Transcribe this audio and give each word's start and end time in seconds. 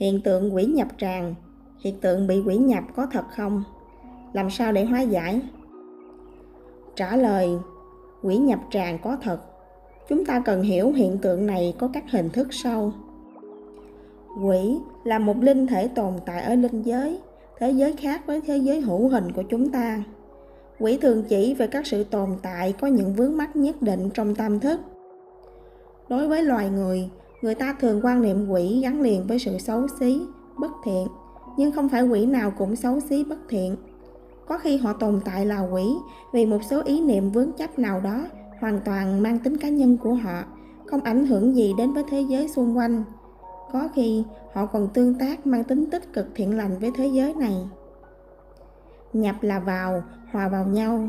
Hiện 0.00 0.20
tượng 0.20 0.54
quỷ 0.54 0.64
nhập 0.64 0.88
tràng, 0.98 1.34
hiện 1.78 2.00
tượng 2.00 2.26
bị 2.26 2.42
quỷ 2.46 2.56
nhập 2.56 2.84
có 2.96 3.06
thật 3.12 3.24
không? 3.36 3.64
Làm 4.32 4.50
sao 4.50 4.72
để 4.72 4.84
hóa 4.84 5.00
giải? 5.00 5.40
Trả 6.96 7.16
lời, 7.16 7.48
quỷ 8.22 8.36
nhập 8.36 8.58
tràng 8.70 8.98
có 9.02 9.16
thật. 9.22 9.38
Chúng 10.08 10.24
ta 10.24 10.42
cần 10.44 10.62
hiểu 10.62 10.92
hiện 10.92 11.18
tượng 11.18 11.46
này 11.46 11.74
có 11.78 11.88
các 11.92 12.04
hình 12.10 12.30
thức 12.30 12.48
sau. 12.50 12.92
Quỷ 14.42 14.78
là 15.04 15.18
một 15.18 15.36
linh 15.42 15.66
thể 15.66 15.88
tồn 15.88 16.12
tại 16.26 16.42
ở 16.42 16.54
linh 16.54 16.82
giới, 16.82 17.18
thế 17.58 17.70
giới 17.70 17.92
khác 17.92 18.26
với 18.26 18.40
thế 18.40 18.56
giới 18.56 18.80
hữu 18.80 19.08
hình 19.08 19.32
của 19.32 19.42
chúng 19.42 19.70
ta. 19.70 20.02
Quỷ 20.78 20.98
thường 21.02 21.24
chỉ 21.28 21.54
về 21.54 21.66
các 21.66 21.86
sự 21.86 22.04
tồn 22.04 22.28
tại 22.42 22.72
có 22.80 22.86
những 22.86 23.14
vướng 23.14 23.36
mắc 23.36 23.56
nhất 23.56 23.82
định 23.82 24.10
trong 24.14 24.34
tâm 24.34 24.60
thức. 24.60 24.80
Đối 26.08 26.28
với 26.28 26.42
loài 26.42 26.70
người, 26.70 27.10
người 27.42 27.54
ta 27.54 27.76
thường 27.80 28.00
quan 28.02 28.22
niệm 28.22 28.48
quỷ 28.48 28.80
gắn 28.82 29.00
liền 29.00 29.26
với 29.26 29.38
sự 29.38 29.58
xấu 29.58 29.86
xí, 30.00 30.20
bất 30.58 30.70
thiện, 30.84 31.06
nhưng 31.56 31.72
không 31.72 31.88
phải 31.88 32.02
quỷ 32.02 32.26
nào 32.26 32.52
cũng 32.58 32.76
xấu 32.76 33.00
xí 33.00 33.24
bất 33.24 33.38
thiện. 33.48 33.76
Có 34.48 34.58
khi 34.58 34.76
họ 34.76 34.92
tồn 34.92 35.20
tại 35.24 35.46
là 35.46 35.60
quỷ 35.60 35.96
vì 36.32 36.46
một 36.46 36.58
số 36.70 36.82
ý 36.84 37.00
niệm 37.00 37.30
vướng 37.30 37.52
chấp 37.52 37.78
nào 37.78 38.00
đó 38.00 38.24
hoàn 38.60 38.80
toàn 38.84 39.22
mang 39.22 39.38
tính 39.38 39.56
cá 39.56 39.68
nhân 39.68 39.96
của 39.96 40.14
họ, 40.14 40.42
không 40.86 41.00
ảnh 41.00 41.26
hưởng 41.26 41.56
gì 41.56 41.74
đến 41.78 41.92
với 41.92 42.04
thế 42.10 42.20
giới 42.20 42.48
xung 42.48 42.76
quanh. 42.76 43.04
Có 43.72 43.88
khi 43.94 44.24
họ 44.52 44.66
còn 44.66 44.88
tương 44.94 45.14
tác 45.14 45.46
mang 45.46 45.64
tính 45.64 45.90
tích 45.90 46.12
cực 46.12 46.26
thiện 46.34 46.56
lành 46.56 46.78
với 46.78 46.90
thế 46.96 47.06
giới 47.06 47.34
này. 47.34 47.56
Nhập 49.12 49.36
là 49.40 49.60
vào, 49.60 50.02
hòa 50.32 50.48
vào 50.48 50.66
nhau. 50.66 51.08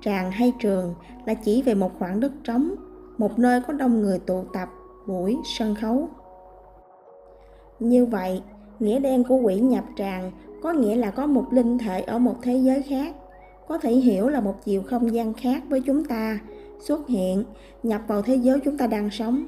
Tràng 0.00 0.30
hay 0.30 0.52
trường 0.58 0.94
là 1.24 1.34
chỉ 1.34 1.62
về 1.62 1.74
một 1.74 1.98
khoảng 1.98 2.20
đất 2.20 2.32
trống, 2.44 2.74
một 3.18 3.38
nơi 3.38 3.60
có 3.66 3.72
đông 3.72 4.02
người 4.02 4.18
tụ 4.18 4.44
tập, 4.52 4.68
buổi, 5.06 5.38
sân 5.44 5.74
khấu. 5.74 6.08
Như 7.80 8.06
vậy, 8.06 8.42
nghĩa 8.80 8.98
đen 8.98 9.24
của 9.24 9.36
quỷ 9.36 9.54
nhập 9.54 9.84
tràng 9.96 10.30
có 10.62 10.72
nghĩa 10.72 10.96
là 10.96 11.10
có 11.10 11.26
một 11.26 11.44
linh 11.50 11.78
thể 11.78 12.00
ở 12.00 12.18
một 12.18 12.36
thế 12.42 12.56
giới 12.56 12.82
khác, 12.82 13.14
có 13.68 13.78
thể 13.78 13.92
hiểu 13.92 14.28
là 14.28 14.40
một 14.40 14.54
chiều 14.64 14.82
không 14.82 15.14
gian 15.14 15.34
khác 15.34 15.62
với 15.68 15.80
chúng 15.80 16.04
ta, 16.04 16.38
xuất 16.80 17.08
hiện, 17.08 17.44
nhập 17.82 18.00
vào 18.06 18.22
thế 18.22 18.34
giới 18.34 18.60
chúng 18.60 18.78
ta 18.78 18.86
đang 18.86 19.10
sống. 19.10 19.46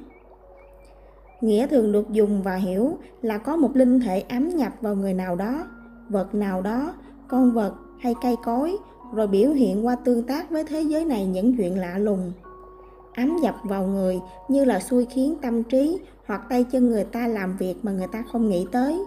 Nghĩa 1.41 1.67
thường 1.67 1.93
được 1.93 2.11
dùng 2.11 2.43
và 2.43 2.57
hiểu 2.57 2.99
là 3.23 3.39
có 3.39 3.57
một 3.57 3.71
linh 3.77 4.01
thể 4.01 4.21
ám 4.21 4.49
nhập 4.49 4.73
vào 4.81 4.95
người 4.95 5.15
nào 5.15 5.37
đó, 5.37 5.67
vật 6.09 6.35
nào 6.35 6.63
đó, 6.63 6.95
con 7.29 7.53
vật 7.53 7.75
hay 8.01 8.15
cây 8.23 8.37
cối, 8.45 8.77
rồi 9.15 9.27
biểu 9.27 9.51
hiện 9.51 9.87
qua 9.87 9.97
tương 9.97 10.23
tác 10.23 10.51
với 10.51 10.65
thế 10.65 10.81
giới 10.81 11.05
này 11.05 11.27
những 11.27 11.57
chuyện 11.57 11.79
lạ 11.79 11.99
lùng 11.99 12.33
ám 13.17 13.37
nhập 13.37 13.57
vào 13.63 13.87
người 13.87 14.21
như 14.49 14.65
là 14.65 14.81
xui 14.81 15.05
khiến 15.05 15.37
tâm 15.43 15.63
trí 15.63 15.99
hoặc 16.27 16.43
tay 16.49 16.65
chân 16.65 16.89
người 16.89 17.05
ta 17.05 17.27
làm 17.27 17.57
việc 17.57 17.75
mà 17.83 17.93
người 17.93 18.07
ta 18.13 18.25
không 18.33 18.49
nghĩ 18.49 18.67
tới. 18.73 18.99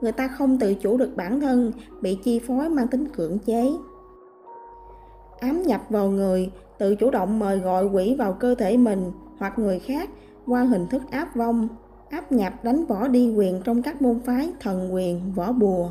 Người 0.00 0.12
ta 0.12 0.28
không 0.28 0.58
tự 0.58 0.74
chủ 0.74 0.96
được 0.96 1.16
bản 1.16 1.40
thân, 1.40 1.72
bị 2.00 2.18
chi 2.24 2.38
phối 2.38 2.68
mang 2.68 2.88
tính 2.88 3.08
cưỡng 3.08 3.38
chế. 3.38 3.72
Ám 5.40 5.62
nhập 5.62 5.80
vào 5.88 6.08
người, 6.08 6.50
tự 6.78 6.94
chủ 6.94 7.10
động 7.10 7.38
mời 7.38 7.58
gọi 7.58 7.86
quỷ 7.86 8.14
vào 8.18 8.32
cơ 8.32 8.54
thể 8.54 8.76
mình 8.76 9.12
hoặc 9.38 9.58
người 9.58 9.78
khác 9.78 10.10
qua 10.46 10.62
hình 10.62 10.86
thức 10.86 11.02
áp 11.10 11.36
vong, 11.36 11.68
áp 12.10 12.32
nhập 12.32 12.64
đánh 12.64 12.84
võ 12.86 13.08
đi 13.08 13.34
quyền 13.36 13.60
trong 13.64 13.82
các 13.82 14.02
môn 14.02 14.20
phái 14.20 14.52
thần 14.60 14.94
quyền, 14.94 15.32
võ 15.34 15.52
bùa. 15.52 15.90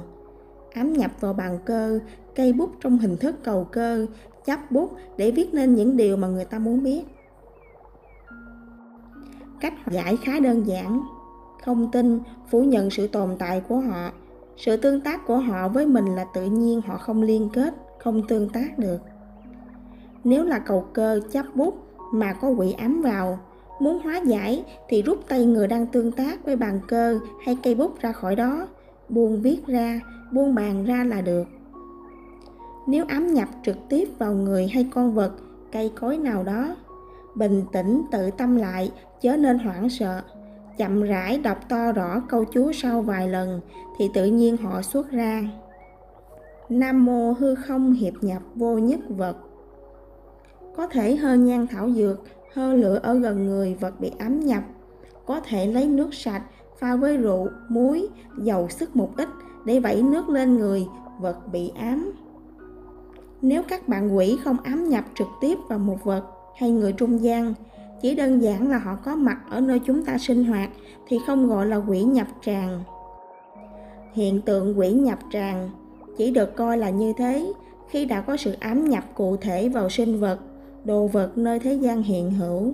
Ám 0.74 0.94
nhập 0.94 1.12
vào 1.20 1.34
bàn 1.34 1.60
cơ, 1.66 2.00
cây 2.36 2.54
bút 2.54 2.70
trong 2.82 2.98
hình 2.98 3.18
thức 3.18 3.36
cầu 3.44 3.68
cơ, 3.72 4.06
chắp 4.46 4.72
bút 4.72 4.92
để 5.18 5.32
viết 5.32 5.54
nên 5.54 5.76
những 5.76 5.98
điều 5.98 6.18
mà 6.18 6.28
người 6.28 6.46
ta 6.46 6.60
muốn 6.60 6.84
biết 6.84 7.04
cách 9.62 9.73
giải 9.92 10.17
khá 10.17 10.40
đơn 10.40 10.67
giản. 10.67 11.04
Không 11.66 11.92
tin 11.92 12.20
phủ 12.50 12.64
nhận 12.64 12.90
sự 12.90 13.08
tồn 13.08 13.36
tại 13.40 13.62
của 13.68 13.80
họ. 13.80 14.12
Sự 14.58 14.78
tương 14.78 15.02
tác 15.02 15.28
của 15.28 15.38
họ 15.38 15.68
với 15.68 15.86
mình 15.86 16.06
là 16.06 16.26
tự 16.34 16.45
nhiên, 16.45 16.81
họ 16.81 16.98
không 16.98 17.22
liên 17.22 17.50
kết, 17.53 17.76
không 18.00 18.28
tương 18.28 18.50
tác 18.50 18.80
được. 18.80 19.02
Nếu 20.23 20.44
là 20.44 20.59
cầu 20.59 20.86
cơ 20.94 21.22
chấp 21.31 21.46
bút 21.56 21.75
mà 22.13 22.34
có 22.34 22.47
quỷ 22.47 22.72
ám 22.72 23.02
vào, 23.02 23.40
muốn 23.80 24.00
hóa 24.03 24.18
giải 24.18 24.63
thì 24.90 25.02
rút 25.02 25.19
tay 25.28 25.46
người 25.46 25.68
đang 25.68 25.88
tương 25.88 26.12
tác 26.12 26.46
với 26.46 26.56
bàn 26.56 26.80
cơ 26.88 27.19
hay 27.46 27.57
cây 27.63 27.75
bút 27.75 28.00
ra 28.00 28.12
khỏi 28.12 28.36
đó, 28.36 28.68
buông 29.09 29.41
viết 29.41 29.68
ra, 29.68 30.00
buông 30.31 30.56
bàn 30.56 30.86
ra 30.86 31.03
là 31.03 31.22
được. 31.22 31.47
Nếu 32.88 33.06
ám 33.07 33.34
nhập 33.34 33.47
trực 33.63 33.78
tiếp 33.90 34.09
vào 34.19 34.34
người 34.34 34.68
hay 34.68 34.88
con 34.94 35.13
vật, 35.13 35.31
cây 35.72 35.91
cối 36.00 36.18
nào 36.18 36.44
đó 36.44 36.75
bình 37.36 37.64
tĩnh 37.72 38.03
tự 38.12 38.31
tâm 38.31 38.56
lại, 38.56 38.92
chớ 39.22 39.38
nên 39.38 39.59
hoảng 39.59 39.90
sợ. 39.90 40.22
Chậm 40.78 41.03
rãi 41.03 41.38
đọc 41.38 41.58
to 41.69 41.92
rõ 41.92 42.22
câu 42.30 42.46
chú 42.46 42.72
sau 42.72 43.02
vài 43.02 43.30
lần, 43.30 43.62
thì 43.97 44.09
tự 44.14 44.25
nhiên 44.25 44.58
họ 44.58 44.81
xuất 44.81 45.12
ra. 45.12 45.44
Nam 46.69 47.06
mô 47.06 47.31
hư 47.31 47.56
không 47.56 47.94
hiệp 47.94 48.14
nhập 48.22 48.42
vô 48.56 48.78
nhất 48.78 49.00
vật. 49.09 49.36
Có 50.75 50.88
thể 50.88 51.16
hơ 51.16 51.34
nhang 51.34 51.68
thảo 51.68 51.92
dược, 51.92 52.19
hơ 52.53 52.74
lửa 52.74 53.00
ở 53.03 53.14
gần 53.14 53.46
người 53.46 53.78
vật 53.80 54.00
bị 54.00 54.12
ám 54.19 54.40
nhập. 54.40 54.63
Có 55.25 55.40
thể 55.40 55.68
lấy 55.68 55.88
nước 55.88 56.13
sạch, 56.13 56.44
pha 56.80 56.96
với 56.96 57.18
rượu, 57.18 57.48
muối, 57.69 58.08
dầu 58.38 58.69
sức 58.69 58.96
một 58.96 59.09
ít 59.18 59.30
để 59.66 59.80
vẩy 59.80 60.02
nước 60.02 60.30
lên 60.30 60.58
người 60.58 60.88
vật 61.19 61.38
bị 61.52 61.72
ám. 61.80 62.12
Nếu 63.42 63.63
các 63.68 63.88
bạn 63.88 64.18
quỷ 64.18 64.40
không 64.44 64.58
ám 64.63 64.90
nhập 64.90 65.06
trực 65.16 65.28
tiếp 65.42 65.58
vào 65.69 65.80
một 65.80 66.03
vật 66.03 66.24
hay 66.56 66.72
người 66.72 66.94
trung 66.94 67.23
gian. 67.23 67.53
Chỉ 68.01 68.16
đơn 68.16 68.39
giản 68.39 68.69
là 68.69 68.78
họ 68.78 68.95
có 68.95 69.16
mặt 69.16 69.38
ở 69.50 69.62
nơi 69.62 69.79
chúng 69.85 70.06
ta 70.06 70.17
sinh 70.17 70.44
hoạt 70.44 70.69
thì 71.07 71.17
không 71.28 71.47
gọi 71.47 71.66
là 71.66 71.75
quỷ 71.75 72.03
nhập 72.03 72.28
tràng. 72.41 72.84
Hiện 74.13 74.41
tượng 74.41 74.79
quỷ 74.79 74.91
nhập 74.91 75.19
tràng 75.31 75.69
chỉ 76.17 76.31
được 76.31 76.56
coi 76.56 76.78
là 76.78 76.89
như 76.89 77.13
thế 77.17 77.53
khi 77.89 78.06
đã 78.06 78.22
có 78.22 78.38
sự 78.38 78.56
ám 78.59 78.89
nhập 78.89 79.03
cụ 79.13 79.38
thể 79.38 79.69
vào 79.69 79.89
sinh 79.89 80.19
vật, 80.19 80.39
đồ 80.84 81.07
vật 81.07 81.38
nơi 81.38 81.59
thế 81.59 81.73
gian 81.73 82.03
hiện 82.03 82.31
hữu. 82.31 82.73